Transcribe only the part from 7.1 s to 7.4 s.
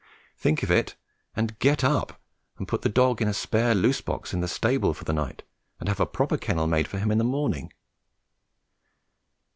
in the